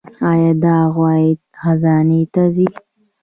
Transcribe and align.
آیا 0.31 0.51
دا 0.63 0.75
عواید 0.87 1.39
خزانې 1.61 2.21
ته 2.33 2.43
ځي؟ 2.55 2.67